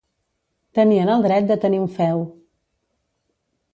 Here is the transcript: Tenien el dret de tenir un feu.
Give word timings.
Tenien 0.77 1.11
el 1.15 1.21
dret 1.27 1.51
de 1.51 1.59
tenir 1.67 1.81
un 1.83 1.87
feu. 1.99 2.25